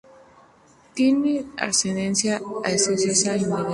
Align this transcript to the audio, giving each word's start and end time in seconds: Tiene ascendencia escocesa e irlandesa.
Tiene 0.95 1.45
ascendencia 1.57 2.41
escocesa 2.65 3.35
e 3.35 3.41
irlandesa. 3.41 3.69